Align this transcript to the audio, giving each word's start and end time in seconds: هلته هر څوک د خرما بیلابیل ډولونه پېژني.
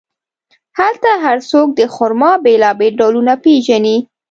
هلته 0.79 1.09
هر 1.25 1.37
څوک 1.51 1.67
د 1.79 1.81
خرما 1.95 2.31
بیلابیل 2.45 2.93
ډولونه 2.99 3.33
پېژني. 3.43 3.97